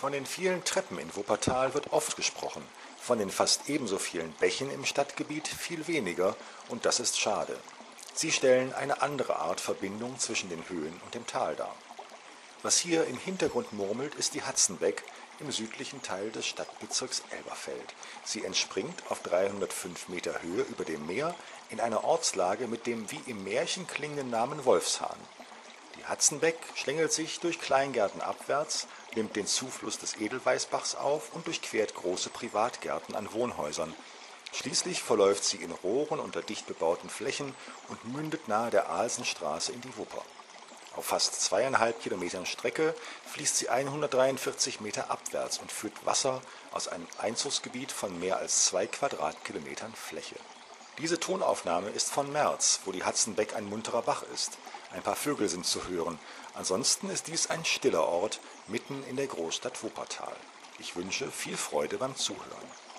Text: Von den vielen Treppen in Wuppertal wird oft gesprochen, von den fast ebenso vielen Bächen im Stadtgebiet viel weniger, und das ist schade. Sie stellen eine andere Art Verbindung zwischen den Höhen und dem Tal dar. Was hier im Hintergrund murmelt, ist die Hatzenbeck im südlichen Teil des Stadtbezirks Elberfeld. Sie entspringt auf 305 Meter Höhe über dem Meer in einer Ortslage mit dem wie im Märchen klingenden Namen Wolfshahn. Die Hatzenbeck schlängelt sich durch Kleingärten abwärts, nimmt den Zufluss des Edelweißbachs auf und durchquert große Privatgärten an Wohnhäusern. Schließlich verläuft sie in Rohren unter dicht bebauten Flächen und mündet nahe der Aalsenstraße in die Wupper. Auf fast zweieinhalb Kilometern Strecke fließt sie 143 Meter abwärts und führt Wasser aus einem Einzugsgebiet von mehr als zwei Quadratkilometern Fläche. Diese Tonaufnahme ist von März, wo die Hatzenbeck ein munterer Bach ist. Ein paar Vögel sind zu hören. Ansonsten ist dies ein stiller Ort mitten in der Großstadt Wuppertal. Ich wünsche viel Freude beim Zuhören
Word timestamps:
Von 0.00 0.12
den 0.12 0.24
vielen 0.24 0.64
Treppen 0.64 0.98
in 0.98 1.14
Wuppertal 1.14 1.74
wird 1.74 1.92
oft 1.92 2.16
gesprochen, 2.16 2.66
von 2.98 3.18
den 3.18 3.28
fast 3.28 3.68
ebenso 3.68 3.98
vielen 3.98 4.32
Bächen 4.32 4.70
im 4.70 4.86
Stadtgebiet 4.86 5.46
viel 5.46 5.86
weniger, 5.88 6.36
und 6.70 6.86
das 6.86 7.00
ist 7.00 7.20
schade. 7.20 7.54
Sie 8.14 8.32
stellen 8.32 8.72
eine 8.72 9.02
andere 9.02 9.36
Art 9.36 9.60
Verbindung 9.60 10.18
zwischen 10.18 10.48
den 10.48 10.66
Höhen 10.70 10.98
und 11.04 11.14
dem 11.14 11.26
Tal 11.26 11.54
dar. 11.54 11.76
Was 12.62 12.78
hier 12.78 13.04
im 13.08 13.18
Hintergrund 13.18 13.74
murmelt, 13.74 14.14
ist 14.14 14.32
die 14.32 14.42
Hatzenbeck 14.42 15.04
im 15.38 15.52
südlichen 15.52 16.00
Teil 16.00 16.30
des 16.30 16.46
Stadtbezirks 16.46 17.22
Elberfeld. 17.28 17.94
Sie 18.24 18.42
entspringt 18.42 19.02
auf 19.10 19.22
305 19.22 20.08
Meter 20.08 20.40
Höhe 20.40 20.62
über 20.62 20.86
dem 20.86 21.06
Meer 21.06 21.34
in 21.68 21.78
einer 21.78 22.04
Ortslage 22.04 22.68
mit 22.68 22.86
dem 22.86 23.10
wie 23.10 23.20
im 23.26 23.44
Märchen 23.44 23.86
klingenden 23.86 24.30
Namen 24.30 24.64
Wolfshahn. 24.64 25.18
Die 25.98 26.06
Hatzenbeck 26.06 26.56
schlängelt 26.74 27.12
sich 27.12 27.40
durch 27.40 27.60
Kleingärten 27.60 28.22
abwärts, 28.22 28.86
nimmt 29.16 29.36
den 29.36 29.46
Zufluss 29.46 29.98
des 29.98 30.16
Edelweißbachs 30.16 30.94
auf 30.94 31.32
und 31.34 31.46
durchquert 31.46 31.94
große 31.94 32.30
Privatgärten 32.30 33.14
an 33.14 33.32
Wohnhäusern. 33.32 33.94
Schließlich 34.52 35.02
verläuft 35.02 35.44
sie 35.44 35.58
in 35.58 35.70
Rohren 35.70 36.18
unter 36.18 36.42
dicht 36.42 36.66
bebauten 36.66 37.08
Flächen 37.08 37.54
und 37.88 38.12
mündet 38.12 38.48
nahe 38.48 38.70
der 38.70 38.88
Aalsenstraße 38.88 39.72
in 39.72 39.80
die 39.80 39.96
Wupper. 39.96 40.22
Auf 40.96 41.06
fast 41.06 41.40
zweieinhalb 41.40 42.00
Kilometern 42.02 42.46
Strecke 42.46 42.94
fließt 43.32 43.56
sie 43.56 43.68
143 43.68 44.80
Meter 44.80 45.10
abwärts 45.10 45.58
und 45.58 45.70
führt 45.70 46.04
Wasser 46.04 46.42
aus 46.72 46.88
einem 46.88 47.06
Einzugsgebiet 47.18 47.92
von 47.92 48.18
mehr 48.18 48.38
als 48.38 48.64
zwei 48.66 48.88
Quadratkilometern 48.88 49.94
Fläche. 49.94 50.36
Diese 51.00 51.18
Tonaufnahme 51.18 51.88
ist 51.88 52.10
von 52.10 52.30
März, 52.30 52.80
wo 52.84 52.92
die 52.92 53.04
Hatzenbeck 53.04 53.56
ein 53.56 53.66
munterer 53.70 54.02
Bach 54.02 54.22
ist. 54.34 54.58
Ein 54.92 55.00
paar 55.00 55.16
Vögel 55.16 55.48
sind 55.48 55.64
zu 55.64 55.88
hören. 55.88 56.18
Ansonsten 56.52 57.08
ist 57.08 57.26
dies 57.28 57.48
ein 57.48 57.64
stiller 57.64 58.06
Ort 58.06 58.38
mitten 58.68 59.02
in 59.08 59.16
der 59.16 59.26
Großstadt 59.26 59.82
Wuppertal. 59.82 60.36
Ich 60.78 60.96
wünsche 60.96 61.30
viel 61.30 61.56
Freude 61.56 61.96
beim 61.96 62.16
Zuhören 62.16 62.89